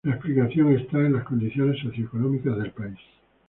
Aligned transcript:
La 0.03 0.15
explicación 0.15 0.75
está 0.79 0.97
en 0.97 1.13
las 1.13 1.25
condiciones 1.25 1.79
socioeconómicas 1.79 2.57
del 2.57 2.71
país. 2.71 2.97